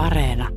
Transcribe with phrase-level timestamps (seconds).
[0.00, 0.48] Areena.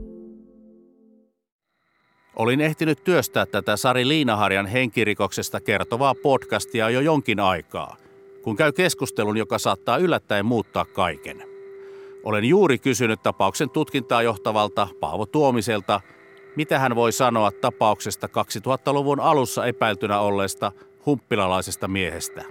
[2.35, 7.97] Olin ehtinyt työstää tätä Sari Liinaharjan henkirikoksesta kertovaa podcastia jo jonkin aikaa,
[8.43, 11.43] kun käy keskustelun, joka saattaa yllättäen muuttaa kaiken.
[12.23, 16.01] Olen juuri kysynyt tapauksen tutkintaa johtavalta Paavo Tuomiselta,
[16.55, 20.71] mitä hän voi sanoa tapauksesta 2000-luvun alussa epäiltynä olleesta
[21.05, 22.45] humppilalaisesta miehestä.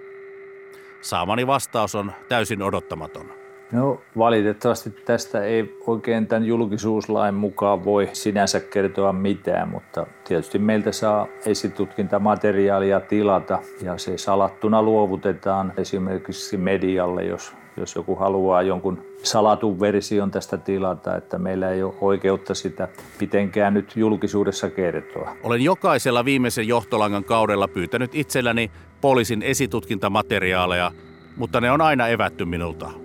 [1.00, 3.41] Saamani vastaus on täysin odottamaton.
[3.72, 10.92] No valitettavasti tästä ei oikein tämän julkisuuslain mukaan voi sinänsä kertoa mitään, mutta tietysti meiltä
[10.92, 19.80] saa esitutkintamateriaalia tilata ja se salattuna luovutetaan esimerkiksi medialle, jos, jos joku haluaa jonkun salatun
[19.80, 22.88] version tästä tilata, että meillä ei ole oikeutta sitä
[23.20, 25.36] mitenkään nyt julkisuudessa kertoa.
[25.42, 28.70] Olen jokaisella viimeisen johtolangan kaudella pyytänyt itselläni
[29.00, 30.90] poliisin esitutkintamateriaaleja,
[31.36, 33.01] mutta ne on aina evätty minulta.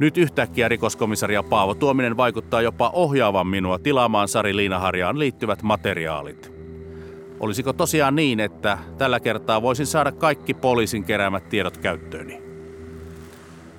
[0.00, 6.52] Nyt yhtäkkiä rikoskomisaria Paavo Tuominen vaikuttaa jopa ohjaavan minua tilaamaan Sari Liinaharjaan liittyvät materiaalit.
[7.40, 12.42] Olisiko tosiaan niin, että tällä kertaa voisin saada kaikki poliisin keräämät tiedot käyttööni?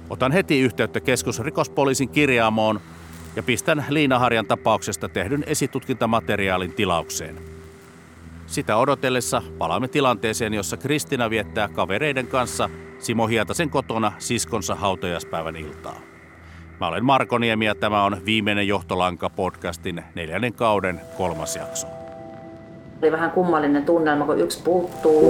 [0.10, 2.80] Otan heti yhteyttä keskusrikospoliisin kirjaamoon
[3.36, 7.40] ja pistän Liinaharjan tapauksesta tehdyn esitutkintamateriaalin tilaukseen.
[8.48, 12.70] Sitä odotellessa palaamme tilanteeseen, jossa Kristina viettää kavereiden kanssa
[13.00, 16.11] Simo Hietasen kotona siskonsa hautajaispäivän iltaa.
[16.82, 21.88] Mä olen Marko Niemi ja tämä on viimeinen Johtolanka podcastin neljännen kauden kolmas jakso.
[23.02, 25.22] Oli vähän kummallinen tunnelma, kun yksi puuttuu.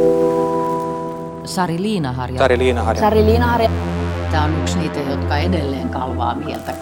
[1.46, 2.38] Sari Liinaharja.
[2.38, 3.00] Sari Liinaharja.
[3.00, 3.70] Sari Liinaharja.
[4.32, 6.74] Tämä on yksi niitä, jotka edelleen kalvaa mieltä.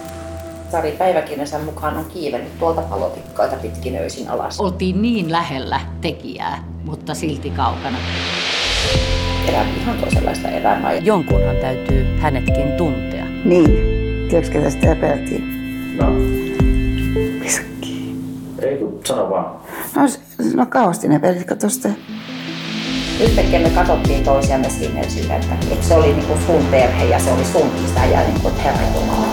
[0.72, 4.60] Sari päiväkirjansa mukaan on kiivennyt tuolta palotikkaita pitkin öisin alas.
[4.60, 7.98] Oltiin niin lähellä tekijää, mutta silti kaukana.
[9.48, 10.94] Elää ihan toisenlaista elämää.
[10.94, 13.26] Jonkunhan täytyy hänetkin tuntea.
[13.46, 13.99] Niin.
[14.30, 15.44] Tiedätkö, ketä sitä epäiltiin?
[15.98, 16.06] No,
[17.42, 18.16] Pisakki.
[18.62, 19.62] ei kun sano vaan.
[19.96, 20.02] No,
[20.56, 21.90] no kauheasti ne pelit, tosta.
[23.24, 27.32] Yhtäkkiä me katsottiin toisiamme sinne sille, että, että se oli niinku sun perhe ja se
[27.32, 29.28] oli sun isä ja niinku, että herra Jumala.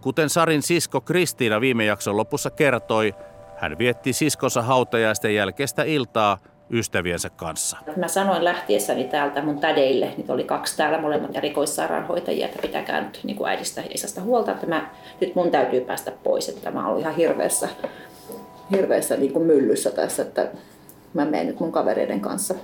[0.00, 3.14] Kuten Sarin sisko Kristiina viime jakson lopussa kertoi,
[3.56, 6.38] hän vietti siskonsa hautajaisten jälkeistä iltaa
[6.70, 7.76] ystäviensä kanssa.
[7.96, 13.20] Mä sanoin lähtiessäni täältä mun tädeille, niitä oli kaksi täällä molemmat erikoissairaanhoitajia, että pitäkää nyt
[13.24, 14.90] niin kuin äidistä ja isästä huolta, että mä,
[15.20, 17.68] nyt mun täytyy päästä pois, että mä olen ihan hirveässä,
[18.70, 20.48] hirveässä niin kuin myllyssä tässä, että
[21.14, 22.54] mä menen nyt mun kavereiden kanssa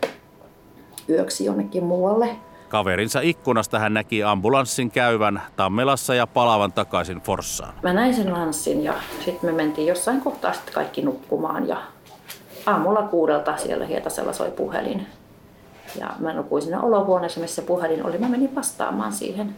[1.08, 2.28] yöksi jonnekin muualle.
[2.68, 7.74] Kaverinsa ikkunasta hän näki ambulanssin käyvän Tammelassa ja palavan takaisin Forssaan.
[7.82, 8.94] Mä näin sen lanssin ja
[9.24, 11.76] sitten me mentiin jossain kohtaa sitten kaikki nukkumaan ja
[12.66, 15.06] aamulla kuudelta siellä Hietasella soi puhelin.
[16.00, 18.18] Ja mä nukuin siinä olohuoneessa, missä puhelin oli.
[18.18, 19.54] Mä menin vastaamaan siihen.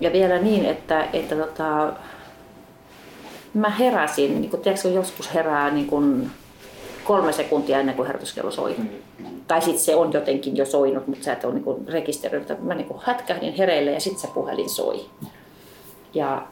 [0.00, 1.92] Ja vielä niin, että, että tota,
[3.54, 6.30] mä heräsin, niin kun, tiedätkö, kun joskus herää niin kun
[7.04, 8.76] kolme sekuntia ennen kuin herätyskello soi.
[9.48, 12.62] Tai sitten se on jotenkin jo soinut, mutta sä et ole niin rekisteröinyt.
[12.62, 15.06] Mä niin hätkähdin hereille ja sitten se puhelin soi.
[16.14, 16.42] Ja,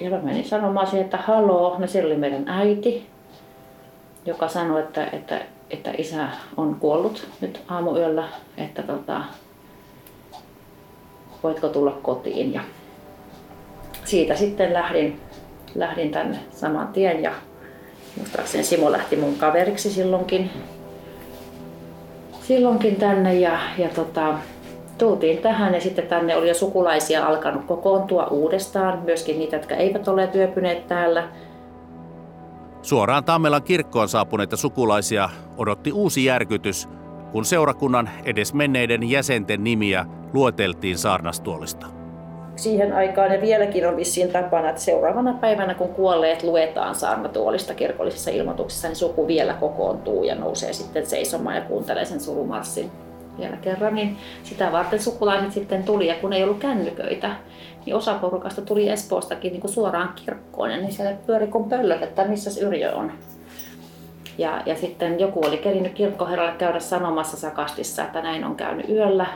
[0.00, 3.06] ja mä menin sanomaan siihen, että haloo, no siellä oli meidän äiti,
[4.26, 9.20] joka sanoi, että, että, että isä on kuollut nyt aamuyöllä, että tota,
[11.42, 12.54] voitko tulla kotiin.
[12.54, 12.60] Ja
[14.04, 15.20] siitä sitten lähdin,
[15.74, 17.32] lähdin tänne saman tien ja
[18.16, 20.50] muistaakseni Simo lähti mun kaveriksi silloinkin,
[22.42, 24.34] silloinkin tänne ja, ja tota,
[24.98, 30.08] tultiin tähän ja sitten tänne oli jo sukulaisia alkanut kokoontua uudestaan, myöskin niitä, jotka eivät
[30.08, 31.28] ole työpyneet täällä.
[32.86, 36.88] Suoraan Tammelan kirkkoon saapuneita sukulaisia odotti uusi järkytys,
[37.32, 41.86] kun seurakunnan edesmenneiden jäsenten nimiä lueteltiin saarnastuolista.
[42.56, 48.30] Siihen aikaan ja vieläkin on vissiin tapana, että seuraavana päivänä kun kuolleet luetaan saarnatuolista kirkollisissa
[48.30, 52.90] ilmoituksissa, niin suku vielä kokoontuu ja nousee sitten seisomaan ja kuuntelee sen surumarssin
[53.38, 53.94] vielä kerran.
[53.94, 57.36] Niin sitä varten sukulaiset sitten tuli ja kun ei ollut kännyköitä,
[57.86, 62.02] niin osa porukasta tuli Espoostakin niin kuin suoraan kirkkoon ja niin siellä pyöri kun pöllöt,
[62.02, 63.12] että missä Yrjö on.
[64.38, 69.26] Ja, ja sitten joku oli kerinyt kirkkoherralle käydä sanomassa sakastissa, että näin on käynyt yöllä.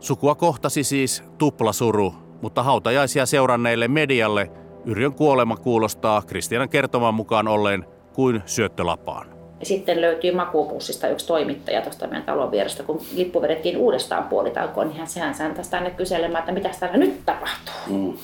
[0.00, 4.50] Sukua kohtasi siis tuplasuru, mutta hautajaisia seuranneille medialle
[4.84, 9.31] Yrjön kuolema kuulostaa Kristianan kertoman mukaan olleen kuin syöttölapaan.
[9.62, 14.88] Ja sitten löytyi makuupussista yksi toimittaja tuosta meidän talon vierestä, kun lippu vedettiin uudestaan puolitaukoon,
[14.88, 18.12] niin hän sehän säntäsi tänne kyselemään, että mitä täällä nyt tapahtuu.
[18.12, 18.18] Mm.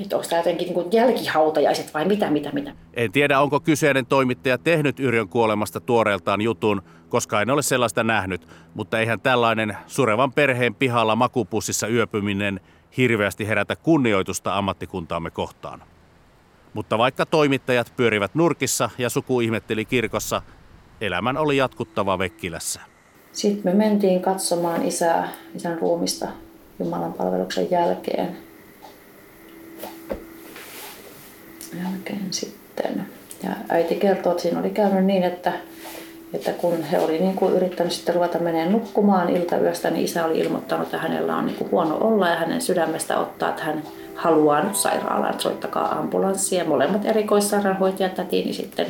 [0.00, 2.72] Että onko tämä jotenkin niin jälkihautajaiset vai mitä, mitä, mitä.
[2.94, 8.48] En tiedä, onko kyseinen toimittaja tehnyt Yrjön kuolemasta tuoreeltaan jutun, koska en ole sellaista nähnyt,
[8.74, 12.60] mutta eihän tällainen surevan perheen pihalla makupussissa yöpyminen
[12.96, 15.82] hirveästi herätä kunnioitusta ammattikuntaamme kohtaan.
[16.74, 20.42] Mutta vaikka toimittajat pyörivät nurkissa ja suku ihmetteli kirkossa,
[21.00, 22.80] elämän oli jatkuttava Vekkilässä.
[23.32, 26.28] Sitten me mentiin katsomaan isää, isän ruumista
[26.78, 28.36] Jumalan palveluksen jälkeen.
[31.84, 33.06] Jälkeen sitten.
[33.42, 35.52] Ja äiti kertoo, että siinä oli käynyt niin, että,
[36.32, 40.38] että kun he oli niin kuin yrittänyt sitten ruveta menee nukkumaan iltayöstä, niin isä oli
[40.38, 43.82] ilmoittanut, että hänellä on niin kuin huono olla ja hänen sydämestä ottaa, että hän
[44.14, 46.64] haluaa nyt sairaalaan, että soittakaa ambulanssia.
[46.64, 48.86] Molemmat erikoissairaanhoitajat tätini sitten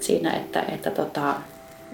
[0.00, 1.34] siinä, että, että tota,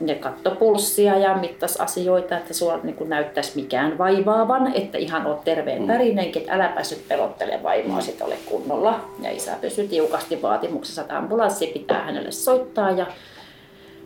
[0.00, 5.26] ne katto pulssia ja mittas asioita, että sulla niin kuin näyttäisi mikään vaivaavan, että ihan
[5.26, 9.00] oot terveen värinenkin, että älä päässyt pelottele vaimoa, sit ole kunnolla.
[9.22, 13.06] Ja isä pysyi tiukasti vaatimuksessa, että ambulanssi pitää hänelle soittaa ja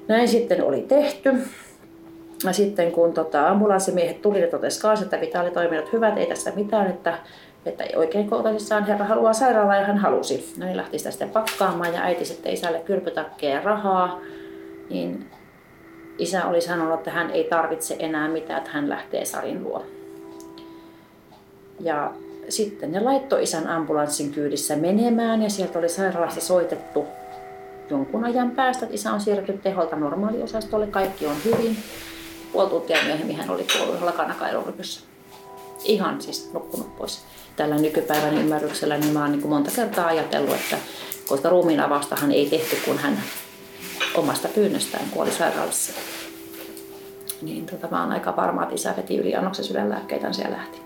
[0.08, 1.34] näin sitten oli tehty.
[2.44, 6.87] Ja sitten kun tota, ambulanssimiehet tuli, ne totesi kanssa, että vitaalitoiminnot hyvät, ei tässä mitään,
[6.87, 7.19] että,
[7.66, 10.55] että oikein koutaisissaan herra haluaa sairaalaa ja hän halusi.
[10.56, 14.20] Näin lähti sitä sitten pakkaamaan ja äiti sitten isälle kylpytakkeja ja rahaa.
[14.90, 15.31] Niin
[16.19, 19.87] isä oli sanonut, että hän ei tarvitse enää mitään, että hän lähtee Sarin luo.
[21.81, 22.12] Ja
[22.49, 27.06] sitten ne laittoi isän ambulanssin kyydissä menemään ja sieltä oli sairaalassa soitettu
[27.90, 31.76] jonkun ajan päästä, että isä on siirretty teholta normaaliosastolle, kaikki on hyvin.
[32.52, 35.07] Puoli tuntia myöhemmin hän oli kuollut lakanakailurypyssä.
[35.85, 37.25] Ihan siis nukkunut pois.
[37.57, 40.79] Tällä nykypäivän ymmärryksellä niin mä oon niin monta kertaa ajatellut, että
[41.29, 43.19] koska ruumiin avaustahan ei tehty, kun hän
[44.15, 45.93] omasta pyynnöstään kuoli sairaalassa.
[47.43, 50.81] Niin tota, mä oon aika varma, että isä veti yli annoksen sydänlääkkeitä siellä lähti.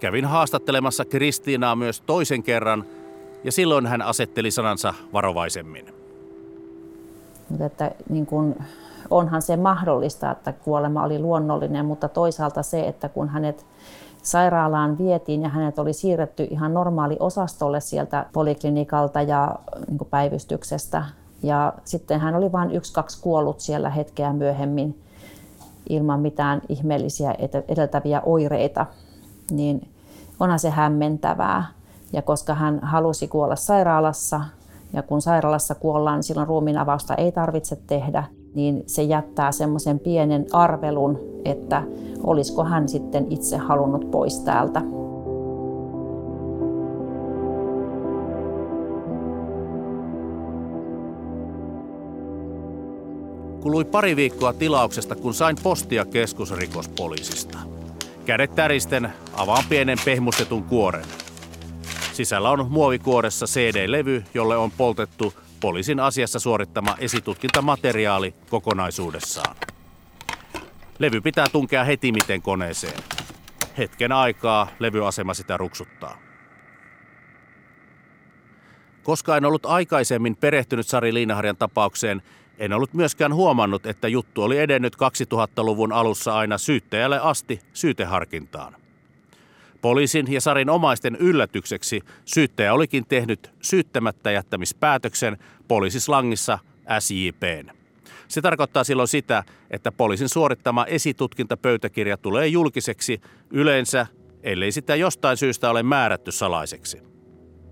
[0.00, 2.84] Kävin haastattelemassa Kristiinaa myös toisen kerran,
[3.44, 5.94] ja silloin hän asetteli sanansa varovaisemmin.
[7.48, 8.56] Mutta että niin kun,
[9.10, 13.66] onhan se mahdollista, että kuolema oli luonnollinen, mutta toisaalta se, että kun hänet
[14.22, 19.54] sairaalaan vietiin ja hänet oli siirretty ihan normaali osastolle sieltä poliklinikalta ja
[19.88, 21.04] niin päivystyksestä,
[21.42, 25.02] ja sitten hän oli vain yksi, kaksi kuollut siellä hetkeä myöhemmin
[25.88, 27.34] ilman mitään ihmeellisiä
[27.68, 28.86] edeltäviä oireita,
[29.50, 29.88] niin
[30.40, 31.66] onhan se hämmentävää.
[32.12, 34.40] Ja koska hän halusi kuolla sairaalassa,
[34.92, 38.24] ja kun sairaalassa kuollaan, niin silloin ruumiin avausta ei tarvitse tehdä,
[38.54, 41.82] niin se jättää semmoisen pienen arvelun, että
[42.24, 44.82] olisiko hän sitten itse halunnut pois täältä.
[53.62, 57.58] Kului pari viikkoa tilauksesta, kun sain postia keskusrikospoliisista.
[58.26, 61.04] Kädet täristen avaan pienen pehmustetun kuoren.
[62.12, 69.56] Sisällä on muovikuoressa CD-levy, jolle on poltettu poliisin asiassa suorittama esitutkintamateriaali kokonaisuudessaan.
[70.98, 72.98] Levy pitää tunkea heti miten koneeseen.
[73.78, 76.18] Hetken aikaa levyasema sitä ruksuttaa.
[79.02, 82.22] Koska en ollut aikaisemmin perehtynyt Sari Liinaharjan tapaukseen,
[82.58, 88.76] en ollut myöskään huomannut, että juttu oli edennyt 2000-luvun alussa aina syyttäjälle asti syyteharkintaan.
[89.80, 95.38] Poliisin ja Sarin omaisten yllätykseksi syyttäjä olikin tehnyt syyttämättä jättämispäätöksen
[95.68, 96.58] poliisislangissa
[96.98, 97.70] SJPn.
[98.28, 104.06] Se tarkoittaa silloin sitä, että poliisin suorittama esitutkintapöytäkirja tulee julkiseksi yleensä,
[104.42, 107.02] ellei sitä jostain syystä ole määrätty salaiseksi.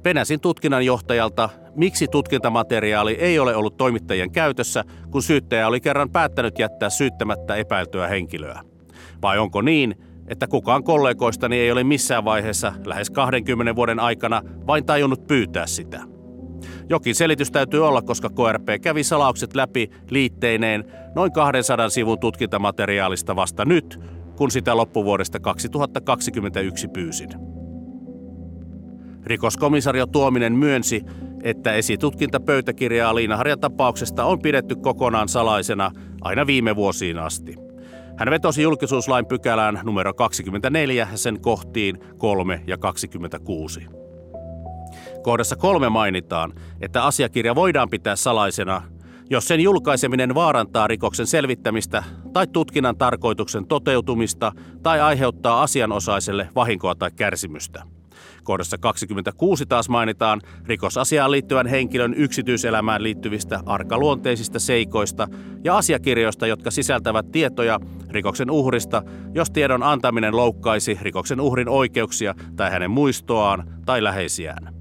[0.03, 6.91] Penäsin tutkinnanjohtajalta, miksi tutkintamateriaali ei ole ollut toimittajien käytössä, kun syyttäjä oli kerran päättänyt jättää
[6.91, 8.63] syyttämättä epäiltyä henkilöä.
[9.23, 14.87] Vai onko niin, että kukaan kollegoistani ei ole missään vaiheessa lähes 20 vuoden aikana vain
[14.87, 16.01] tajunnut pyytää sitä?
[16.89, 23.65] Jokin selitys täytyy olla, koska KRP kävi salaukset läpi liitteineen noin 200 sivun tutkintamateriaalista vasta
[23.65, 24.01] nyt,
[24.37, 27.29] kun sitä loppuvuodesta 2021 pyysin.
[29.27, 31.03] Rikoskomisario Tuominen myönsi,
[31.43, 35.91] että esitutkintapöytäkirjaa Liinaharjan tapauksesta on pidetty kokonaan salaisena
[36.21, 37.66] aina viime vuosiin asti.
[38.19, 43.87] Hän vetosi julkisuuslain pykälään numero 24 ja sen kohtiin 3 ja 26.
[45.23, 48.83] Kohdassa kolme mainitaan, että asiakirja voidaan pitää salaisena,
[49.31, 57.11] jos sen julkaiseminen vaarantaa rikoksen selvittämistä tai tutkinnan tarkoituksen toteutumista tai aiheuttaa asianosaiselle vahinkoa tai
[57.17, 57.83] kärsimystä–
[58.47, 65.29] Kohdassa 26 taas mainitaan rikosasiaan liittyvän henkilön yksityiselämään liittyvistä arkaluonteisista seikoista
[65.65, 69.03] ja asiakirjoista, jotka sisältävät tietoja rikoksen uhrista,
[69.35, 74.76] jos tiedon antaminen loukkaisi rikoksen uhrin oikeuksia tai hänen muistoaan tai läheisiään.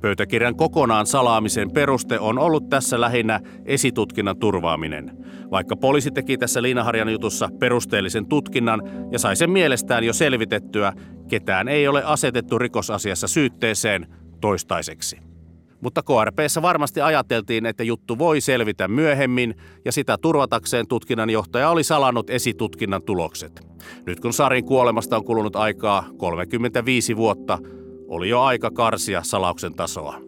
[0.00, 5.16] Pöytäkirjan kokonaan salaamisen peruste on ollut tässä lähinnä esitutkinnan turvaaminen.
[5.50, 10.92] Vaikka poliisi teki tässä Liinaharjan jutussa perusteellisen tutkinnan ja sai sen mielestään jo selvitettyä,
[11.28, 14.06] ketään ei ole asetettu rikosasiassa syytteeseen
[14.40, 15.18] toistaiseksi.
[15.80, 22.30] Mutta KRPssä varmasti ajateltiin, että juttu voi selvitä myöhemmin, ja sitä turvatakseen tutkinnanjohtaja oli salannut
[22.30, 23.66] esitutkinnan tulokset.
[24.06, 27.58] Nyt kun Sarin kuolemasta on kulunut aikaa 35 vuotta,
[28.08, 30.20] oli jo aika karsia salauksen tasoa.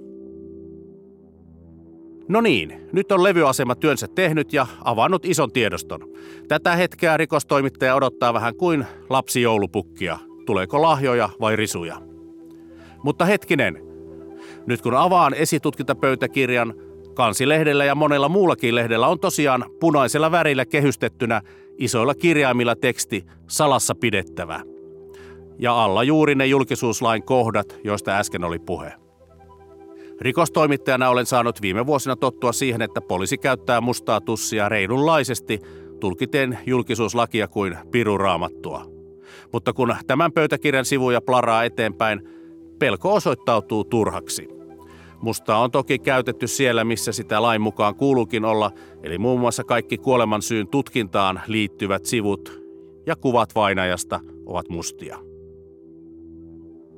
[2.28, 6.00] No niin, nyt on levyasema työnsä tehnyt ja avannut ison tiedoston.
[6.48, 10.18] Tätä hetkeä rikostoimittaja odottaa vähän kuin lapsi joulupukkia.
[10.46, 12.02] Tuleeko lahjoja vai risuja?
[13.02, 13.82] Mutta hetkinen,
[14.66, 16.74] nyt kun avaan esitutkintapöytäkirjan,
[17.14, 21.42] kansilehdellä ja monella muullakin lehdellä on tosiaan punaisella värillä kehystettynä
[21.78, 24.60] isoilla kirjaimilla teksti salassa pidettävä.
[25.60, 28.92] Ja alla juuri ne julkisuuslain kohdat, joista äsken oli puhe.
[30.20, 35.60] Rikostoimittajana olen saanut viime vuosina tottua siihen, että poliisi käyttää mustaa tussia reilunlaisesti
[36.00, 38.84] tulkiten julkisuuslakia kuin piruraamattua.
[39.52, 42.28] Mutta kun tämän pöytäkirjan sivuja plaraa eteenpäin,
[42.78, 44.48] pelko osoittautuu turhaksi.
[45.22, 48.70] Musta on toki käytetty siellä, missä sitä lain mukaan kuuluukin olla,
[49.02, 52.62] eli muun muassa kaikki kuolemansyyn tutkintaan liittyvät sivut
[53.06, 55.29] ja kuvat vainajasta ovat mustia.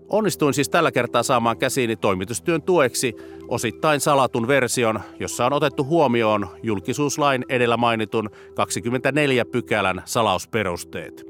[0.09, 3.15] Onnistuin siis tällä kertaa saamaan käsiini toimitustyön tueksi
[3.49, 11.25] osittain salatun version, jossa on otettu huomioon julkisuuslain edellä mainitun 24 pykälän salausperusteet.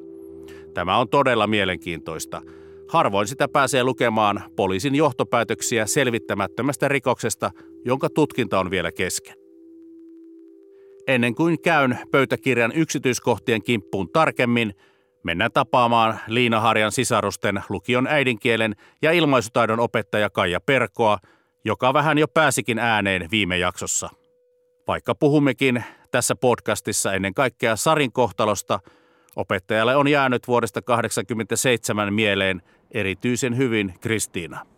[0.74, 2.42] Tämä on todella mielenkiintoista–
[2.92, 7.50] Harvoin sitä pääsee lukemaan poliisin johtopäätöksiä selvittämättömästä rikoksesta,
[7.84, 9.34] jonka tutkinta on vielä kesken.
[11.06, 14.74] Ennen kuin käyn pöytäkirjan yksityiskohtien kimppuun tarkemmin,
[15.22, 21.18] mennään tapaamaan Liinaharjan sisarusten lukion äidinkielen ja ilmaisutaidon opettaja Kaija Perkoa,
[21.64, 24.10] joka vähän jo pääsikin ääneen viime jaksossa.
[24.88, 28.80] Vaikka puhummekin tässä podcastissa ennen kaikkea Sarin kohtalosta,
[29.36, 34.71] opettajalle on jäänyt vuodesta 1987 mieleen erityisen hyvin Kristiina?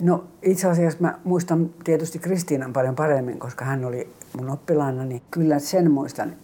[0.00, 5.22] No itse asiassa mä muistan tietysti Kristiinan paljon paremmin, koska hän oli mun oppilaana, niin
[5.30, 6.36] kyllä sen muistan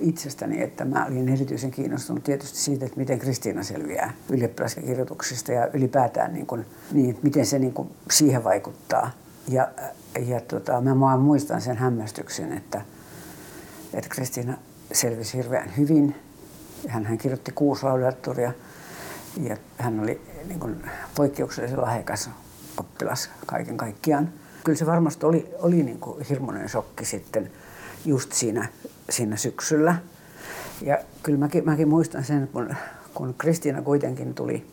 [0.00, 6.34] itsestäni, että mä olin erityisen kiinnostunut tietysti siitä, että miten Kristiina selviää ylioppilaskirjoituksista ja ylipäätään
[6.34, 9.10] niin kuin, niin, miten se niin kuin siihen vaikuttaa.
[9.48, 9.68] Ja,
[10.26, 12.80] ja tota, mä vaan muistan sen hämmästyksen, että,
[13.94, 14.58] että Kristiina
[14.92, 16.14] selvisi hirveän hyvin.
[16.88, 18.52] Hän, hän kirjoitti kuusi laudatturia
[19.40, 20.76] ja hän oli niin kuin
[21.14, 22.30] poikkeuksellisen lahjakas
[22.82, 24.32] oppilas kaiken kaikkiaan.
[24.64, 27.50] Kyllä se varmasti oli, oli niin kuin hirmuinen shokki sitten
[28.04, 28.68] just siinä,
[29.10, 29.96] siinä syksyllä.
[30.82, 32.74] Ja kyllä mäkin, mäkin muistan sen, kun,
[33.14, 34.66] kun Kristiina kuitenkin tuli,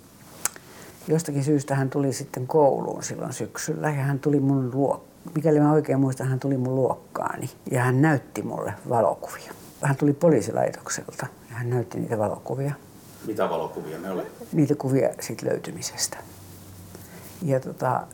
[1.08, 5.72] jostakin syystä hän tuli sitten kouluun silloin syksyllä ja hän tuli mun luo, mikäli mä
[5.72, 9.54] oikein muistan, hän tuli mun luokkaani ja hän näytti mulle valokuvia.
[9.82, 12.74] Hän tuli poliisilaitokselta ja hän näytti niitä valokuvia.
[13.28, 14.24] Mitä valokuvia ne oli?
[14.54, 16.18] Niitä kuvia siitä löytymisestä.
[17.46, 18.08] Ja tota,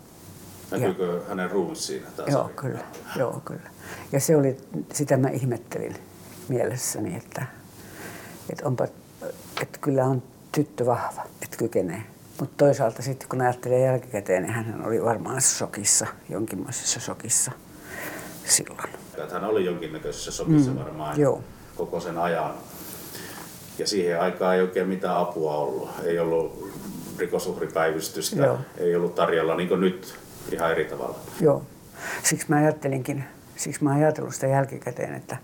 [0.72, 2.08] Näkyykö ja, hänen ruumis siinä?
[2.28, 2.80] Joo, kyllä,
[3.16, 3.70] joo, kyllä.
[4.12, 4.58] Ja se oli,
[4.94, 5.96] sitä mä ihmettelin
[6.48, 7.46] mielessäni, että,
[8.50, 8.88] että, onpa,
[9.62, 12.02] että kyllä on tyttö vahva, että kykenee.
[12.40, 17.52] Mutta toisaalta sitten kun ajattelee jälkikäteen, niin hän oli varmaan shokissa, jonkinlaisessa shokissa
[18.46, 18.90] silloin.
[19.32, 21.44] Hän oli jonkinnäköisessä shokissa mm, varmaan joo.
[21.76, 22.54] koko sen ajan.
[23.80, 25.90] Ja siihen aikaan ei oikein mitään apua ollut.
[26.04, 26.70] Ei ollut
[27.20, 28.58] rikosuhripäivystystä, Joo.
[28.78, 30.16] ei ollut tarjolla niin kuin nyt
[30.52, 31.18] ihan eri tavalla.
[31.42, 31.64] Joo.
[32.24, 33.24] Siksi mä ajattelinkin,
[33.56, 35.38] siksi mä ajatellut sitä jälkikäteen, että,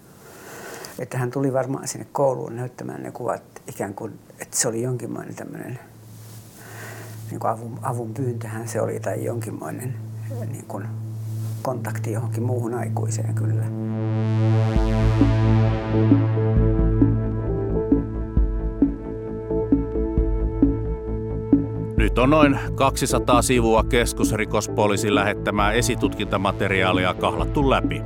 [1.00, 5.36] että hän tuli varmaan sinne kouluun näyttämään ne kuvat ikään kuin, että se oli jonkinlainen
[5.36, 5.80] tämmöinen
[7.32, 9.96] niin kuin avun, avun pyyntöhän se oli tai jonkinlainen
[10.52, 10.88] niin kuin
[11.62, 13.64] kontakti johonkin muuhun aikuiseen kyllä.
[22.02, 28.02] Nyt on noin 200 sivua keskusrikospoliisin lähettämää esitutkintamateriaalia kahlattu läpi.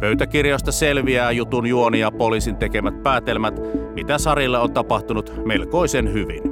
[0.00, 3.54] Pöytäkirjoista selviää jutun juoni ja poliisin tekemät päätelmät,
[3.94, 6.42] mitä Sarille on tapahtunut melkoisen hyvin.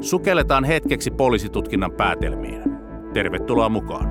[0.00, 2.62] Sukelletaan hetkeksi poliisitutkinnan päätelmiin.
[3.12, 4.08] Tervetuloa mukaan.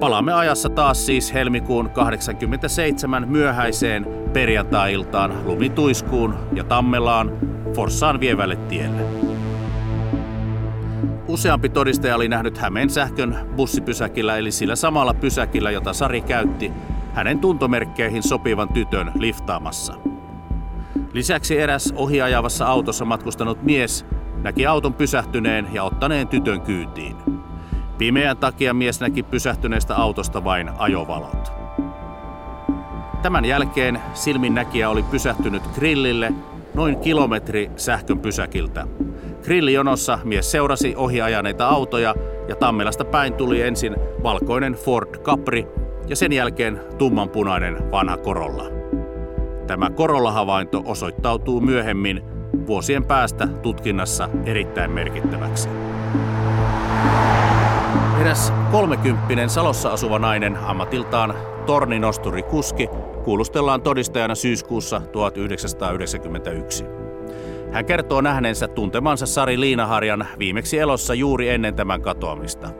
[0.00, 7.38] Palaamme ajassa taas siis helmikuun 87 myöhäiseen perjantai-iltaan lumituiskuun ja Tammelaan
[7.74, 9.33] Forssaan vievälle tielle.
[11.34, 16.72] Useampi todistaja oli nähnyt Hämeen sähkön bussipysäkillä eli sillä samalla pysäkillä, jota Sari käytti,
[17.14, 19.94] hänen tuntomerkkeihin sopivan tytön liftaamassa.
[21.12, 24.06] Lisäksi eräs ohiajavassa autossa matkustanut mies
[24.42, 27.16] näki auton pysähtyneen ja ottaneen tytön kyytiin.
[27.98, 31.52] Pimeän takia mies näki pysähtyneestä autosta vain ajovalot.
[33.22, 36.32] Tämän jälkeen silminnäkijä oli pysähtynyt grillille
[36.74, 38.86] noin kilometri sähkön pysäkiltä.
[39.44, 42.14] Grillijonossa mies seurasi ohiajaneita autoja
[42.48, 45.66] ja Tammelasta päin tuli ensin valkoinen Ford Capri
[46.08, 48.64] ja sen jälkeen tummanpunainen vanha Corolla.
[49.66, 52.22] Tämä Corolla-havainto osoittautuu myöhemmin
[52.66, 55.68] vuosien päästä tutkinnassa erittäin merkittäväksi.
[58.20, 61.34] Eräs kolmekymppinen Salossa asuva nainen ammatiltaan
[61.66, 62.88] torninosturi kuski
[63.24, 67.03] kuulustellaan todistajana syyskuussa 1991.
[67.74, 72.70] Hän kertoo nähneensä tuntemansa Sari Liinaharjan viimeksi elossa juuri ennen tämän katoamista.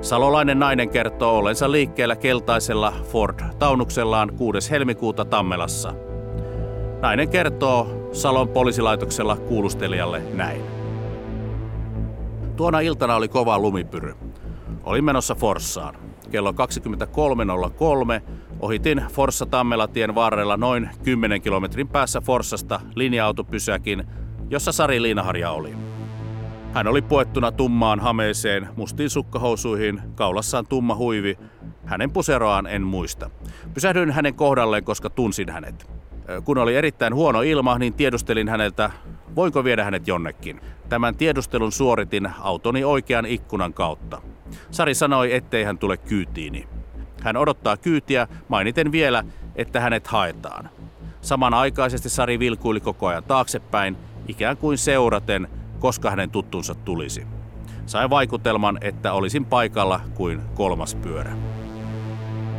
[0.00, 4.70] Salolainen nainen kertoo ollensa liikkeellä keltaisella Ford-taunuksellaan 6.
[4.70, 5.94] helmikuuta Tammelassa.
[7.02, 10.62] Nainen kertoo Salon poliisilaitoksella kuulustelijalle näin.
[12.56, 14.14] Tuona iltana oli kova lumipyry.
[14.84, 16.09] Olin menossa Forssaan.
[16.30, 18.22] Kello 23.03
[18.60, 24.04] ohitin Forssa-Tammelatien varrella noin 10 kilometrin päässä Forssasta linja-autopysäkin,
[24.50, 25.74] jossa Sari Liinaharja oli.
[26.74, 31.38] Hän oli puettuna tummaan hameeseen, mustiin sukkahousuihin, kaulassaan tumma huivi.
[31.84, 33.30] Hänen puseroaan en muista.
[33.74, 35.90] Pysähdyin hänen kohdalleen, koska tunsin hänet.
[36.44, 38.90] Kun oli erittäin huono ilma, niin tiedustelin häneltä,
[39.36, 40.60] voinko viedä hänet jonnekin.
[40.88, 44.22] Tämän tiedustelun suoritin autoni oikean ikkunan kautta.
[44.70, 46.68] Sari sanoi, ettei hän tule kyytiini.
[47.22, 49.24] Hän odottaa kyytiä, mainiten vielä,
[49.56, 50.70] että hänet haetaan.
[51.20, 53.96] Samanaikaisesti Sari vilkuili koko ajan taaksepäin,
[54.28, 57.26] ikään kuin seuraten, koska hänen tuttunsa tulisi.
[57.86, 61.32] Sain vaikutelman, että olisin paikalla kuin kolmas pyörä.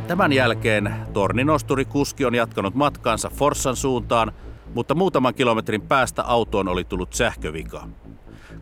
[0.06, 4.32] Tämän jälkeen torninosturi kuski on jatkanut matkaansa Forssan suuntaan,
[4.74, 7.88] mutta muutaman kilometrin päästä autoon oli tullut sähkövika.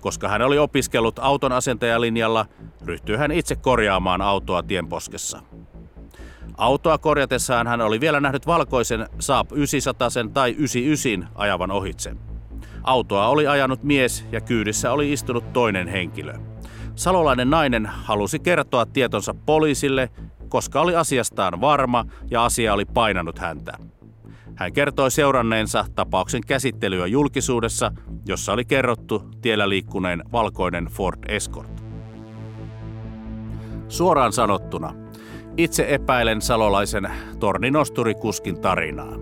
[0.01, 2.47] Koska hän oli opiskellut auton asentajalinjalla,
[2.85, 5.43] ryhtyi hän itse korjaamaan autoa tienposkessa.
[6.57, 12.17] Autoa korjatessaan hän oli vielä nähnyt valkoisen Saab 900 tai 99 ajavan ohitse.
[12.83, 16.35] Autoa oli ajanut mies ja kyydissä oli istunut toinen henkilö.
[16.95, 20.11] Salolainen nainen halusi kertoa tietonsa poliisille,
[20.49, 23.73] koska oli asiastaan varma ja asia oli painanut häntä.
[24.61, 27.93] Hän kertoi seuranneensa tapauksen käsittelyä julkisuudessa,
[28.27, 31.85] jossa oli kerrottu tiellä liikkuneen valkoinen Ford Escort.
[33.89, 34.95] Suoraan sanottuna,
[35.57, 39.17] itse epäilen salolaisen torninostorikuskin tarinaa,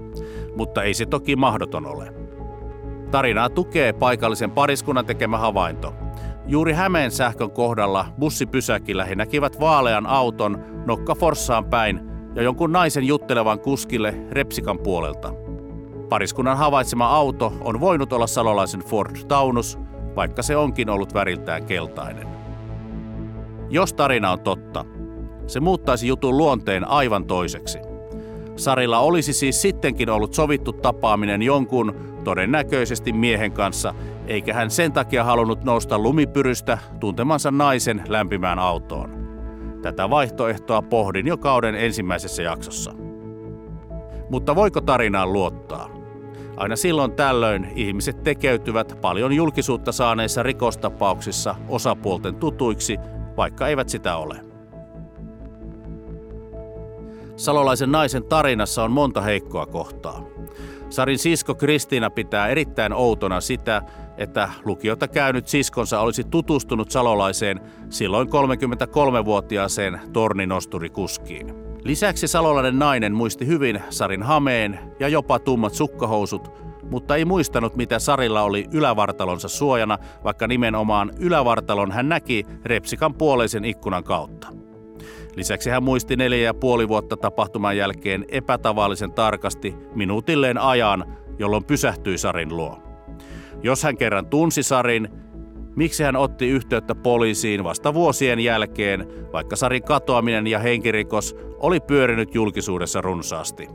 [0.56, 2.14] mutta ei se toki mahdoton ole.
[3.10, 5.94] Tarinaa tukee paikallisen pariskunnan tekemä havainto.
[6.46, 13.04] Juuri Hämeen sähkön kohdalla bussipysäkillä he näkivät vaalean auton nokka Forssaan päin ja jonkun naisen
[13.04, 15.32] juttelevan kuskille Repsikan puolelta.
[16.08, 19.78] Pariskunnan havaitsema auto on voinut olla salolaisen Ford Taunus,
[20.16, 22.28] vaikka se onkin ollut väriltään keltainen.
[23.70, 24.84] Jos tarina on totta,
[25.46, 27.78] se muuttaisi jutun luonteen aivan toiseksi.
[28.56, 33.94] Sarilla olisi siis sittenkin ollut sovittu tapaaminen jonkun, todennäköisesti miehen kanssa,
[34.26, 39.17] eikä hän sen takia halunnut nousta lumipyrystä tuntemansa naisen lämpimään autoon.
[39.82, 42.92] Tätä vaihtoehtoa pohdin jo kauden ensimmäisessä jaksossa.
[44.30, 45.90] Mutta voiko tarinaan luottaa?
[46.56, 52.96] Aina silloin tällöin ihmiset tekeytyvät paljon julkisuutta saaneissa rikostapauksissa osapuolten tutuiksi,
[53.36, 54.40] vaikka eivät sitä ole.
[57.36, 60.24] Salolaisen naisen tarinassa on monta heikkoa kohtaa.
[60.90, 63.82] Sarin sisko Kristiina pitää erittäin outona sitä,
[64.18, 71.54] että lukiota käynyt siskonsa olisi tutustunut salolaiseen silloin 33-vuotiaaseen torninosturikuskiin.
[71.84, 76.52] Lisäksi salolainen nainen muisti hyvin Sarin hameen ja jopa tummat sukkahousut,
[76.90, 83.64] mutta ei muistanut mitä Sarilla oli ylävartalonsa suojana, vaikka nimenomaan ylävartalon hän näki Repsikan puoleisen
[83.64, 84.48] ikkunan kautta.
[85.36, 92.18] Lisäksi hän muisti neljä ja puoli vuotta tapahtuman jälkeen epätavallisen tarkasti minuutilleen ajan, jolloin pysähtyi
[92.18, 92.87] Sarin luo.
[93.62, 95.08] Jos hän kerran tunsi Sarin,
[95.76, 102.34] miksi hän otti yhteyttä poliisiin vasta vuosien jälkeen, vaikka Sarin katoaminen ja henkirikos oli pyörinyt
[102.34, 103.68] julkisuudessa runsaasti.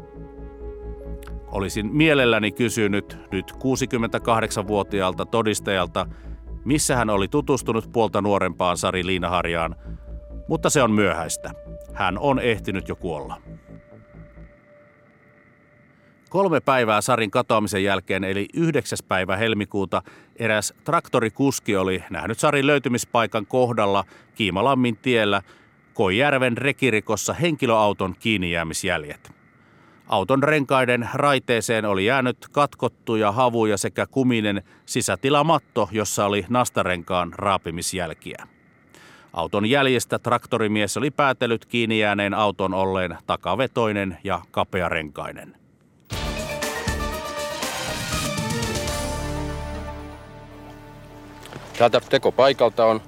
[1.52, 6.06] Olisin mielelläni kysynyt nyt 68-vuotiaalta todistajalta,
[6.66, 9.76] missä hän oli tutustunut puolta nuorempaan Sari Liinaharjaan,
[10.48, 11.52] mutta se on myöhäistä.
[11.94, 13.42] Hän on ehtinyt jo kuolla.
[16.34, 18.98] Kolme päivää Sarin katoamisen jälkeen, eli 9.
[19.08, 20.02] päivä helmikuuta,
[20.36, 24.04] eräs traktorikuski oli nähnyt Sarin löytymispaikan kohdalla
[24.36, 25.42] Kiimalammin tiellä
[25.94, 29.32] Koijärven rekirikossa henkilöauton kiinnijäämisjäljet.
[30.08, 38.48] Auton renkaiden raiteeseen oli jäänyt katkottuja havuja sekä kuminen sisätilamatto, jossa oli nastarenkaan raapimisjälkiä.
[39.34, 45.63] Auton jäljestä traktorimies oli päätellyt kiinni jääneen auton olleen takavetoinen ja kapearenkainen.
[51.78, 53.02] Täältä tekopaikalta on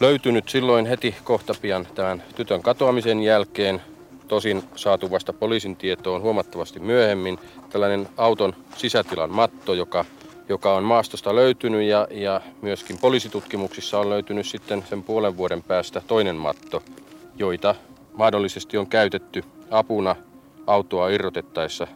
[0.00, 3.82] löytynyt silloin heti kohta pian tämän tytön katoamisen jälkeen,
[4.28, 7.38] tosin saatu vasta poliisin tietoon huomattavasti myöhemmin,
[7.70, 10.04] tällainen auton sisätilan matto, joka,
[10.48, 16.02] joka on maastosta löytynyt ja, ja myöskin poliisitutkimuksissa on löytynyt sitten sen puolen vuoden päästä
[16.06, 16.82] toinen matto,
[17.36, 17.74] joita
[18.12, 20.16] mahdollisesti on käytetty apuna
[20.66, 21.86] autoa irrotettaessa.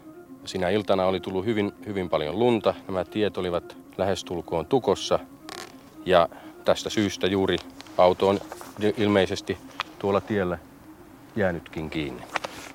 [0.44, 2.74] Sinä iltana oli tullut hyvin, hyvin paljon lunta.
[2.86, 5.18] Nämä tiet olivat lähestulkoon tukossa
[6.06, 6.28] ja
[6.64, 7.56] tästä syystä juuri
[7.98, 8.40] auto on
[8.96, 9.58] ilmeisesti
[9.98, 10.58] tuolla tiellä
[11.36, 12.22] jäänytkin kiinni.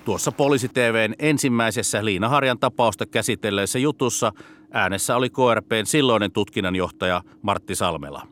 [0.06, 4.32] Tuossa poliisi TVn ensimmäisessä Liina Harjan tapausta käsitelleessä jutussa
[4.72, 8.28] äänessä oli KRPn silloinen tutkinnanjohtaja Martti Salmela.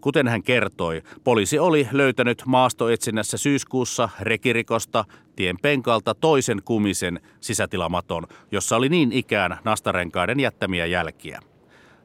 [0.00, 5.04] Kuten hän kertoi, poliisi oli löytänyt maastoetsinnässä syyskuussa rekirikosta
[5.36, 11.40] tien penkalta toisen kumisen sisätilamaton, jossa oli niin ikään nastarenkaiden jättämiä jälkiä.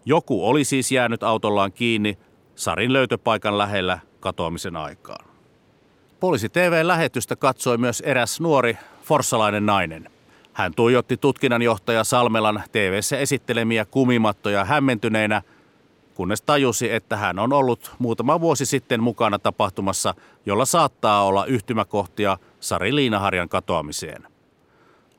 [0.07, 2.17] Joku oli siis jäänyt autollaan kiinni
[2.55, 5.25] Sarin löytöpaikan lähellä katoamisen aikaan.
[6.19, 10.09] Poliisi TV-lähetystä katsoi myös eräs nuori forssalainen nainen.
[10.53, 15.41] Hän tuijotti tutkinnanjohtaja Salmelan tv esittelemiä kumimattoja hämmentyneenä,
[16.15, 20.13] kunnes tajusi, että hän on ollut muutama vuosi sitten mukana tapahtumassa,
[20.45, 24.23] jolla saattaa olla yhtymäkohtia Sari Liinaharjan katoamiseen.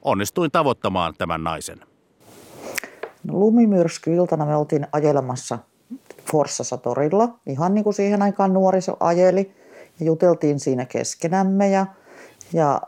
[0.03, 1.88] Onnistuin tavoittamaan tämän naisen.
[3.25, 5.59] No, lumimyrsky-iltana me oltiin ajelemassa
[6.33, 9.53] Forssassa torilla, ihan niin kuin siihen aikaan nuoriso ajeli.
[10.01, 11.87] Ja juteltiin siinä keskenämme ja,
[12.53, 12.83] ja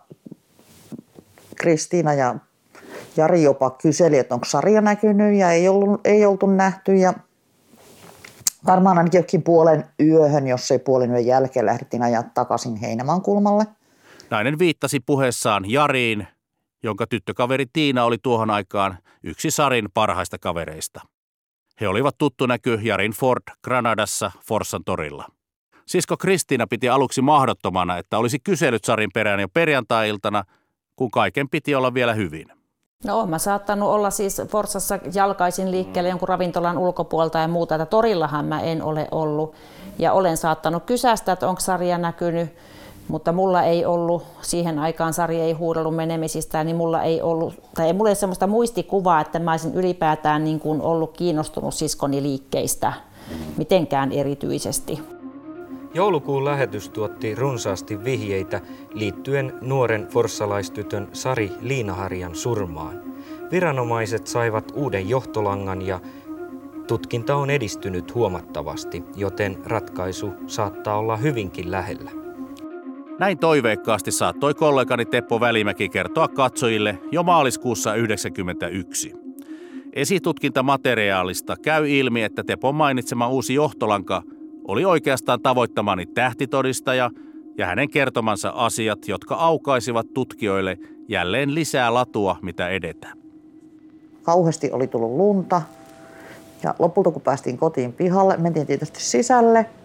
[1.57, 2.35] Kristiina ja
[3.17, 6.97] Jari jopa kyseli, että onko sarja näkynyt ja ei, ollut, ei oltu nähty.
[6.97, 7.15] Ja
[8.67, 13.67] varmaan ainakin jokin puolen yöhön, jos ei puolen yön jälkeen lähdettiin ajaa takaisin Heinämaan kulmalle.
[14.31, 16.27] Nainen viittasi puheessaan Jariin,
[16.83, 21.01] jonka tyttökaveri Tiina oli tuohon aikaan yksi Sarin parhaista kavereista.
[21.81, 25.27] He olivat tuttu näky Jarin Ford Granadassa Forssan torilla.
[25.87, 30.45] Sisko Kristiina piti aluksi mahdottomana, että olisi kyselyt Sarin perään jo perjantai-iltana,
[30.97, 32.53] kun kaiken piti olla vielä hyvin.
[33.05, 38.45] No mä saattanut olla siis Forsassa jalkaisin liikkeelle jonkun ravintolan ulkopuolta ja muuta, että torillahan
[38.45, 39.55] mä en ole ollut.
[39.99, 42.57] Ja olen saattanut kysästä, että onko sarja näkynyt,
[43.11, 47.87] mutta mulla ei ollut, siihen aikaan Sari ei huudellut menemisistä, niin mulla ei ollut, tai
[47.87, 52.93] ei mulla ole sellaista muistikuvaa, että mä olisin ylipäätään niin kuin ollut kiinnostunut siskoni liikkeistä
[53.57, 54.99] mitenkään erityisesti.
[55.95, 58.61] Joulukuun lähetys tuotti runsaasti vihjeitä
[58.93, 63.03] liittyen nuoren forssalaistytön Sari Liinaharjan surmaan.
[63.51, 66.01] Viranomaiset saivat uuden johtolangan ja
[66.87, 72.20] tutkinta on edistynyt huomattavasti, joten ratkaisu saattaa olla hyvinkin lähellä.
[73.21, 79.15] Näin toiveikkaasti saattoi kollegani Teppo Välimäki kertoa katsojille jo maaliskuussa 1991.
[79.93, 84.23] Esitutkintamateriaalista käy ilmi, että Tepon mainitsema uusi johtolanka
[84.69, 87.11] oli oikeastaan tavoittamani tähtitodistaja
[87.59, 90.79] ja hänen kertomansa asiat, jotka aukaisivat tutkijoille
[91.09, 93.09] jälleen lisää latua, mitä edetä.
[94.23, 95.63] Kauheasti oli tullut lunta
[96.63, 99.67] ja lopulta kun päästiin kotiin pihalle, mentiin tietysti sisälle–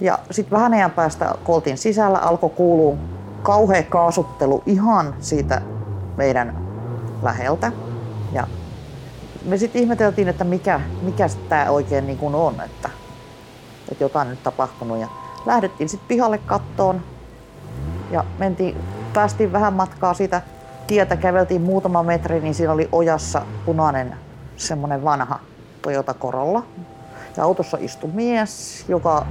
[0.00, 2.96] ja sitten vähän ajan päästä koltin sisällä, alkoi kuulua
[3.42, 5.62] kauhea kaasuttelu ihan siitä
[6.16, 6.58] meidän
[7.22, 7.72] läheltä.
[8.32, 8.46] Ja
[9.44, 12.90] me sitten ihmeteltiin, että mikä, mikä tämä oikein niin kuin on, että,
[13.92, 14.98] että jotain nyt tapahtunut.
[14.98, 15.08] Ja
[15.46, 17.02] lähdettiin sitten pihalle kattoon
[18.10, 18.76] ja mentiin,
[19.14, 20.42] päästiin vähän matkaa siitä
[20.86, 24.16] tietä, käveltiin muutama metri, niin siinä oli ojassa punainen
[24.56, 25.40] semmoinen vanha
[25.82, 26.62] Toyota Corolla.
[27.36, 29.26] Ja autossa istui mies, joka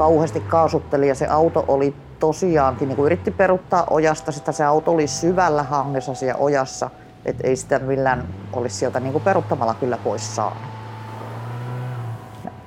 [0.00, 4.90] kauheasti kaasutteli ja se auto oli tosiaankin, niin kuin yritti peruttaa ojasta, sitä se auto
[4.90, 6.90] oli syvällä hangessa siellä ojassa,
[7.24, 10.62] että ei sitä millään olisi sieltä niin kuin peruttamalla kyllä pois saanut.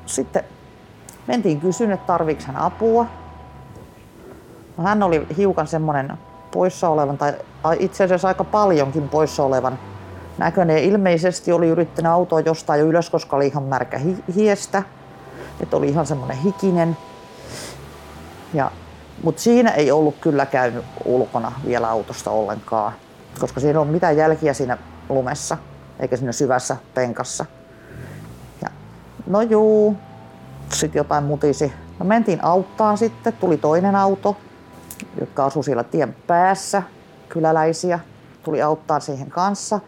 [0.05, 0.43] Sitten
[1.27, 3.05] mentiin kysyyn, että hän apua.
[4.77, 6.13] No, hän oli hiukan semmoinen
[6.51, 7.33] poissa olevan, tai
[7.79, 9.79] itse asiassa aika paljonkin poissa olevan
[10.37, 10.77] näköinen.
[10.77, 13.99] Ilmeisesti oli yrittänyt autoa jostain jo ylös, koska oli ihan märkä
[14.35, 14.83] hiestä.
[15.61, 16.97] Että oli ihan semmoinen hikinen.
[18.53, 18.71] Ja,
[19.23, 22.93] mutta siinä ei ollut kyllä käynyt ulkona vielä autosta ollenkaan,
[23.39, 24.77] koska siinä ollut mitään jälkiä siinä
[25.09, 25.57] lumessa,
[25.99, 27.45] eikä siinä syvässä penkassa.
[28.61, 28.69] Ja,
[29.27, 29.97] no juu,
[30.73, 31.73] sitten jotain mutisi.
[31.99, 34.37] No mentiin auttaan sitten, tuli toinen auto,
[35.19, 36.83] jotka asui siellä tien päässä,
[37.29, 37.99] kyläläisiä,
[38.43, 39.79] tuli auttaa siihen kanssa.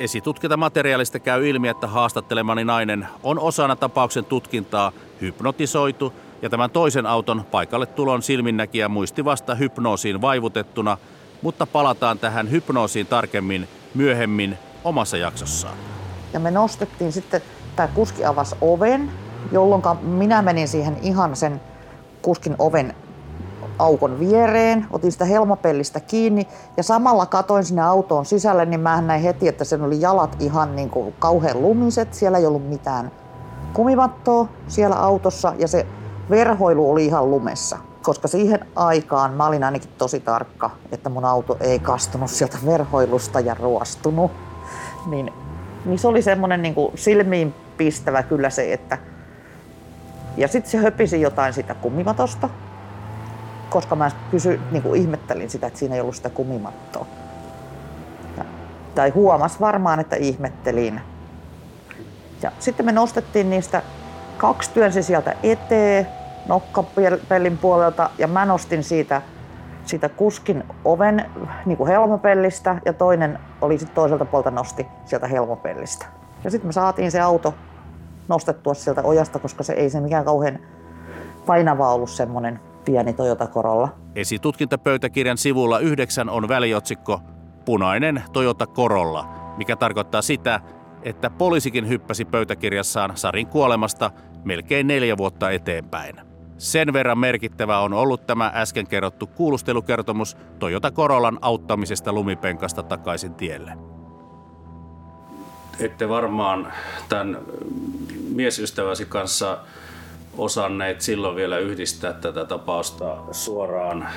[0.00, 7.44] Esitutkintamateriaalista käy ilmi, että haastattelemani nainen on osana tapauksen tutkintaa hypnotisoitu ja tämän toisen auton
[7.50, 10.98] paikalle tulon silminnäkijä muisti vasta hypnoosiin vaivutettuna,
[11.42, 15.74] mutta palataan tähän hypnoosiin tarkemmin myöhemmin omassa jaksossaan.
[16.32, 17.42] Ja me nostettiin sitten,
[17.76, 19.10] tämä kuski avasi oven,
[19.52, 21.60] jolloin minä menin siihen ihan sen
[22.22, 22.94] kuskin oven
[23.78, 29.22] aukon viereen, otin sitä helmapellistä kiinni ja samalla katoin sinne autoon sisälle, niin mä näin
[29.22, 32.14] heti, että sen oli jalat ihan niin kuin kauhean lumiset.
[32.14, 33.10] Siellä ei ollut mitään
[33.72, 35.86] kumimattoa siellä autossa ja se
[36.30, 37.78] verhoilu oli ihan lumessa.
[38.02, 43.40] Koska siihen aikaan mä olin ainakin tosi tarkka, että mun auto ei kastunut sieltä verhoilusta
[43.40, 44.32] ja ruostunut.
[45.06, 45.32] Niin,
[45.84, 48.98] niin se oli semmoinen niin silmiin pistävä kyllä se, että
[50.36, 52.48] ja sitten se höpisi jotain sitä kumimatosta,
[53.70, 57.06] koska mä kysy, niin kuin ihmettelin sitä, että siinä ei ollut sitä kumimattoa.
[58.36, 58.44] Ja,
[58.94, 61.00] tai huomas varmaan, että ihmettelin.
[62.42, 63.82] Ja sitten me nostettiin niistä
[64.38, 66.06] kaksi työnsi sieltä eteen
[66.48, 69.22] nokkapellin puolelta ja mä nostin siitä,
[69.84, 71.30] siitä kuskin oven
[71.66, 76.06] niin kuin helmopellistä ja toinen oli sitten toiselta puolta nosti sieltä helmopellistä.
[76.44, 77.54] Ja sitten me saatiin se auto
[78.28, 80.58] nostettua sieltä ojasta, koska se ei se mikään kauhean
[81.46, 83.88] painava ollut semmoinen pieni Toyota Corolla.
[84.14, 87.20] Esitutkintapöytäkirjan sivulla 9 on väliotsikko
[87.64, 90.60] Punainen Toyota Corolla, mikä tarkoittaa sitä,
[91.02, 94.10] että poliisikin hyppäsi pöytäkirjassaan Sarin kuolemasta
[94.44, 96.20] melkein neljä vuotta eteenpäin.
[96.58, 103.72] Sen verran merkittävä on ollut tämä äsken kerrottu kuulustelukertomus Toyota Corollan auttamisesta lumipenkasta takaisin tielle.
[105.80, 106.72] Ette varmaan
[107.08, 107.38] tämän
[108.34, 109.58] miesystäväsi kanssa
[110.38, 114.10] osanneet silloin vielä yhdistää tätä tapausta suoraan äh,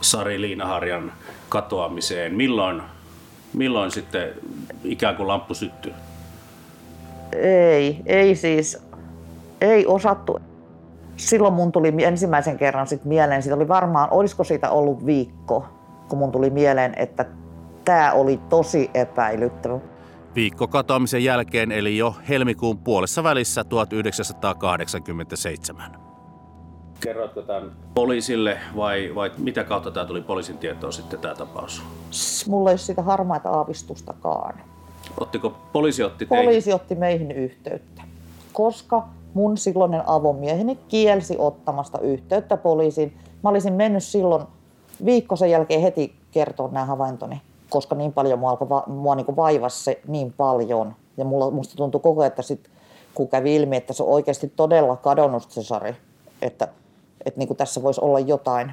[0.00, 1.12] Sari Liinaharjan
[1.48, 2.34] katoamiseen.
[2.34, 2.82] Milloin,
[3.52, 4.28] milloin sitten
[4.84, 5.92] ikään kuin lamppu syttyi?
[7.32, 8.78] Ei, ei siis,
[9.60, 10.38] ei osattu.
[11.16, 15.66] Silloin mun tuli ensimmäisen kerran sit mieleen, siitä oli varmaan, olisiko siitä ollut viikko,
[16.08, 17.24] kun mun tuli mieleen, että
[17.84, 19.78] tämä oli tosi epäilyttävä.
[20.34, 26.11] Viikko katoamisen jälkeen eli jo helmikuun puolessa välissä 1987.
[27.02, 31.82] Kerroitko tämän poliisille vai, vai mitä kautta tämä tuli poliisin tietoon sitten tämä tapaus?
[32.48, 34.60] Mulla ei ole siitä harmaita aavistustakaan.
[35.20, 36.44] Ottiko poliisi otti teihin?
[36.44, 38.02] Poliisi otti meihin yhteyttä,
[38.52, 43.16] koska mun silloinen avomieheni kielsi ottamasta yhteyttä poliisiin.
[43.42, 44.44] Mä olisin mennyt silloin
[45.04, 49.84] viikko sen jälkeen heti kertoa nämä havaintoni koska niin paljon mua, alkoi, mua niin vaivasi
[49.84, 50.94] se niin paljon.
[51.16, 52.70] Ja mulla, musta tuntui koko ajan, että sit,
[53.14, 55.96] kun kävi ilmi, että se on oikeasti todella kadonnut se Sari,
[56.42, 56.68] että,
[57.26, 58.72] että niin kuin tässä voisi olla jotain.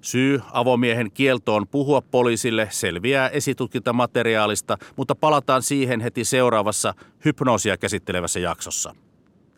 [0.00, 6.94] Syy avomiehen kieltoon puhua poliisille selviää esitutkintamateriaalista, mutta palataan siihen heti seuraavassa
[7.24, 8.94] hypnoosia käsittelevässä jaksossa.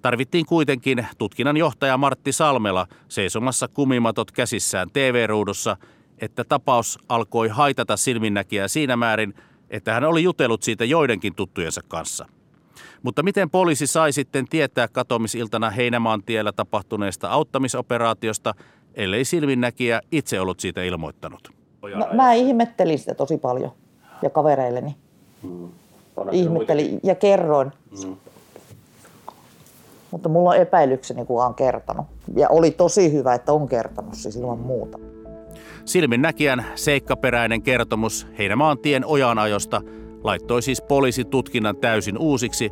[0.02, 5.76] Tarvittiin kuitenkin tutkinnan johtaja Martti Salmela seisomassa kumimatot käsissään TV-ruudussa–
[6.18, 9.34] että tapaus alkoi haitata silminnäkijää siinä määrin,
[9.70, 12.26] että hän oli jutellut siitä joidenkin tuttujensa kanssa.
[13.02, 18.54] Mutta miten poliisi sai sitten tietää katomisiltana Heinämaan tiellä tapahtuneesta auttamisoperaatiosta,
[18.94, 21.48] ellei silminnäkijä itse ollut siitä ilmoittanut?
[21.94, 23.72] No, mä ihmettelin sitä tosi paljon
[24.22, 24.96] ja kavereilleni.
[25.42, 25.68] Mm.
[26.32, 27.72] Ihmettelin ja kerroin.
[28.04, 28.16] Mm.
[30.10, 32.06] Mutta mulla on epäilykseni, kun on kertonut.
[32.36, 34.98] Ja oli tosi hyvä, että on kertonut siis ilman muuta.
[35.84, 39.82] Silminnäkijän seikkaperäinen kertomus Heinämaan tien ojanajosta
[40.24, 42.70] laittoi siis poliisitutkinnan täysin uusiksi,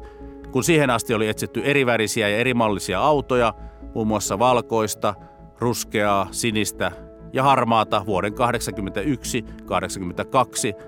[0.51, 3.55] kun siihen asti oli etsitty erivärisiä ja erimallisia autoja,
[3.95, 5.15] muun muassa valkoista,
[5.59, 6.93] ruskeaa, sinistä
[7.33, 8.37] ja harmaata vuoden 1981-1982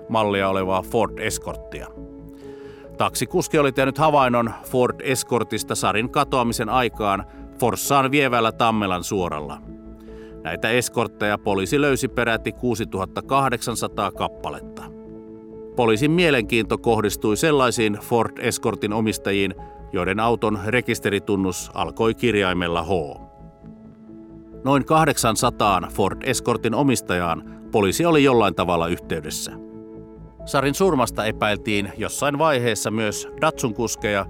[0.09, 1.87] mallia olevaa Ford Escorttia.
[2.97, 7.25] Taksikuski oli tehnyt havainnon Ford Escortista Sarin katoamisen aikaan
[7.59, 9.61] Forssaan vievällä Tammelan suoralla–
[10.45, 14.94] Näitä eskortteja poliisi löysi peräti 6800 kappaletta.
[15.75, 19.55] Poliisin mielenkiinto kohdistui sellaisiin Ford Escortin omistajiin,
[19.93, 22.89] joiden auton rekisteritunnus alkoi kirjaimella H.
[24.63, 29.51] Noin 800 Ford Escortin omistajaan poliisi oli jollain tavalla yhteydessä.
[30.45, 34.25] Sarin surmasta epäiltiin jossain vaiheessa myös Datsun kuskeja,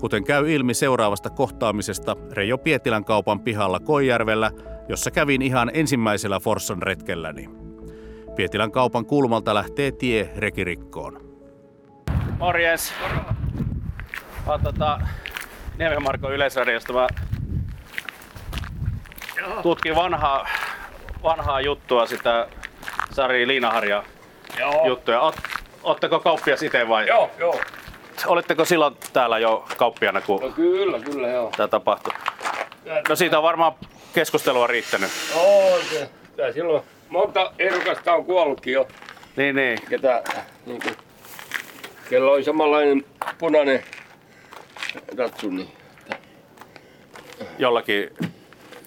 [0.00, 4.50] kuten käy ilmi seuraavasta kohtaamisesta Reijo Pietilän kaupan pihalla Koijärvellä–
[4.90, 7.59] jossa kävin ihan ensimmäisellä Forsson retkelläni.
[8.36, 11.30] Pietilän kaupan kulmalta lähtee tie rekirikkoon.
[12.38, 12.92] Morjens!
[14.46, 15.00] Mä tota
[15.78, 16.92] Niemen Marko Yleisradiosta.
[16.92, 17.06] Mä
[19.62, 20.48] tutkin vanhaa,
[21.22, 22.48] vanhaa juttua, sitä
[23.12, 24.02] Sari Liinaharja
[24.58, 24.86] joo.
[24.86, 25.20] juttuja.
[25.20, 25.36] Oot,
[25.82, 27.08] ootteko kauppias itse vai?
[27.08, 27.60] Joo, joo.
[28.26, 31.52] Oletteko silloin täällä jo kauppiana, kun no kyllä, kyllä joo.
[31.56, 32.12] tämä tapahtui?
[33.08, 33.72] No siitä on varmaan
[34.14, 35.10] keskustelua riittänyt.
[35.90, 36.10] Se.
[36.36, 38.88] Tää silloin monta ehdokasta on kuollutkin jo.
[39.36, 39.78] Niin, niin.
[39.88, 40.22] Ketä,
[40.66, 40.96] niin kuin,
[42.10, 43.04] kello oli samanlainen
[43.38, 43.82] punainen
[45.16, 45.68] ratsu, niin
[47.58, 48.10] Jollakin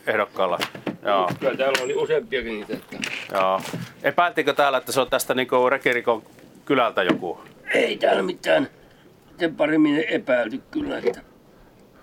[0.08, 0.60] ehdokkaalla.
[1.06, 1.32] Joo.
[1.40, 2.74] kyllä täällä oli useampiakin niitä.
[2.74, 2.98] Että
[3.32, 3.62] Joo.
[4.04, 6.24] Epäiltikö täällä, että se on tästä niinku Rekirikon
[6.66, 7.40] kylältä joku?
[7.74, 8.68] ei täällä mitään
[9.40, 10.98] sen paremmin epäilty kyllä.
[10.98, 11.22] Että,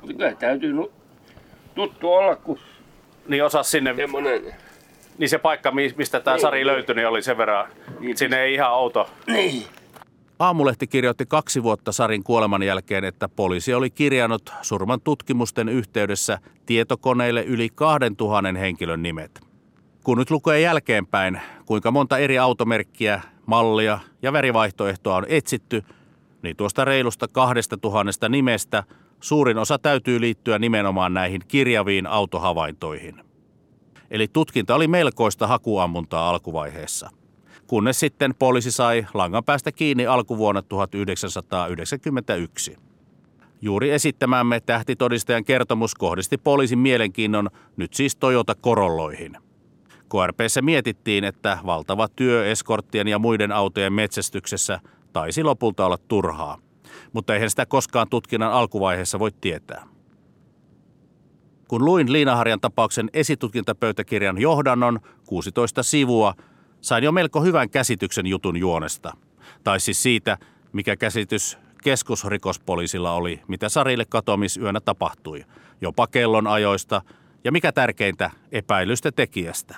[0.01, 0.75] mutta kyllä täytyy
[1.75, 2.59] tuttu olla, kun
[3.29, 4.55] Niin osas sinne, semmonen...
[5.21, 6.43] niin se paikka, mi- mistä tämä Niin.
[6.43, 7.69] Sari löytyi, niin oli sen verran,
[8.01, 8.17] Niin.
[8.17, 9.11] sinne ei ihan outo.
[9.27, 9.65] Niin.
[10.39, 17.43] Aamulehti kirjoitti kaksi vuotta Sarin kuoleman jälkeen, että poliisi oli kirjannut surman tutkimusten yhteydessä tietokoneille
[17.45, 19.41] yli 2000 henkilön nimet.
[20.05, 25.83] Kun nyt lukee jälkeenpäin, kuinka monta eri automerkkiä, mallia ja värivaihtoehtoa on etsitty,
[26.43, 28.83] niin tuosta reilusta kahdesta tuhannesta nimestä
[29.21, 33.30] suurin osa täytyy liittyä nimenomaan näihin kirjaviin autohavaintoihin.
[34.11, 37.11] Eli tutkinta oli melkoista hakuammuntaa alkuvaiheessa
[37.71, 42.77] kunnes sitten poliisi sai langan päästä kiinni alkuvuonna 1991.
[43.63, 49.37] Juuri esittämämme tähtitodistajan kertomus kohdisti poliisin mielenkiinnon nyt siis Toyota Korolloihin.
[50.09, 54.81] KRPssä mietittiin, että valtava työ eskorttien ja muiden autojen metsästyksessä
[55.13, 56.59] taisi lopulta olla turhaa,
[57.13, 59.90] mutta eihän sitä koskaan tutkinnan alkuvaiheessa voi tietää.
[61.71, 66.35] Kun luin Liinaharjan tapauksen esitutkintapöytäkirjan johdannon 16 sivua,
[66.81, 69.17] sain jo melko hyvän käsityksen jutun juonesta.
[69.65, 70.39] Tai siis siitä,
[70.73, 75.45] mikä käsitys keskusrikospoliisilla oli, mitä Sarille katoamisyönä tapahtui,
[75.81, 77.03] jopa kellon ajoista
[77.45, 79.77] ja mikä tärkeintä, epäilystä tekijästä.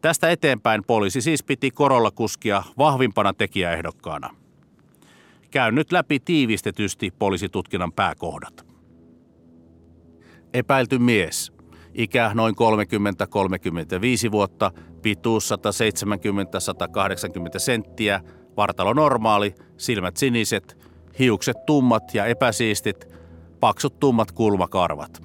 [0.00, 4.30] Tästä eteenpäin poliisi siis piti korolla kuskia vahvimpana tekijäehdokkaana.
[5.50, 8.69] Käyn nyt läpi tiivistetysti poliisitutkinnan pääkohdat.
[10.54, 11.52] Epäilty mies.
[11.94, 12.54] Ikä noin
[14.28, 14.70] 30-35 vuotta,
[15.02, 15.58] pituus 170-180
[17.58, 18.20] senttiä,
[18.56, 20.78] vartalo normaali, silmät siniset,
[21.18, 23.08] hiukset tummat ja epäsiistit,
[23.60, 25.22] paksut tummat kulmakarvat.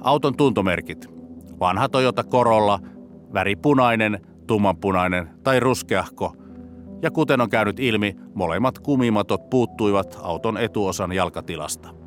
[0.00, 1.06] Auton tuntomerkit.
[1.60, 2.80] Vanha Toyota Corolla,
[3.32, 6.32] väri punainen, tummanpunainen tai ruskeahko.
[7.02, 11.99] Ja kuten on käynyt ilmi, molemmat kumimatot puuttuivat auton etuosan jalkatilasta.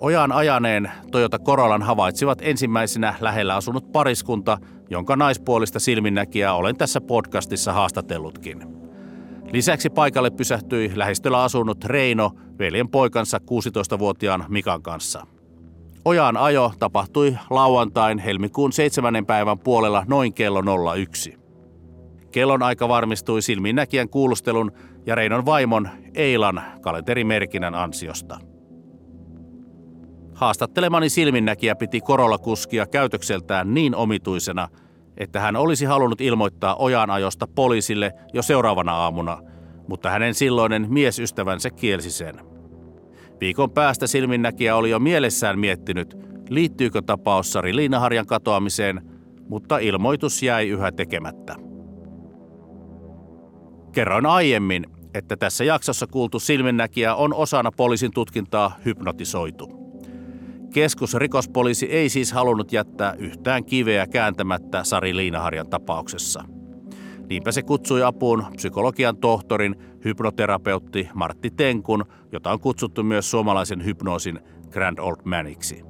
[0.00, 4.58] Ojaan ajaneen Toyota Corollan havaitsivat ensimmäisenä lähellä asunut pariskunta,
[4.90, 8.66] jonka naispuolista silminnäkijää olen tässä podcastissa haastatellutkin.
[9.52, 15.26] Lisäksi paikalle pysähtyi lähistöllä asunut Reino veljen poikansa 16-vuotiaan Mikan kanssa.
[16.04, 19.26] Ojaan ajo tapahtui lauantain helmikuun 7.
[19.26, 21.38] päivän puolella noin kello 01.
[22.32, 24.72] Kellon aika varmistui silminnäkijän kuulustelun
[25.06, 28.49] ja Reinon vaimon Eilan kalenterimerkinnän ansiosta.
[30.40, 34.68] Haastattelemani silminnäkijä piti korolla kuskia käytökseltään niin omituisena,
[35.16, 39.38] että hän olisi halunnut ilmoittaa ojan ajosta poliisille jo seuraavana aamuna,
[39.88, 42.34] mutta hänen silloinen miesystävänsä kielsi sen.
[43.40, 46.16] Viikon päästä silminnäkijä oli jo mielessään miettinyt,
[46.48, 49.02] liittyykö tapaus Sari Liinaharjan katoamiseen,
[49.48, 51.56] mutta ilmoitus jäi yhä tekemättä.
[53.92, 59.79] Kerroin aiemmin, että tässä jaksossa kuultu silminnäkijä on osana poliisin tutkintaa hypnotisoitu.
[60.72, 66.44] Keskusrikospoliisi ei siis halunnut jättää yhtään kiveä kääntämättä Sari Liinaharjan tapauksessa.
[67.28, 74.40] Niinpä se kutsui apuun psykologian tohtorin, hypnoterapeutti Martti Tenkun, jota on kutsuttu myös suomalaisen hypnoosin
[74.70, 75.82] Grand Old Maniksi.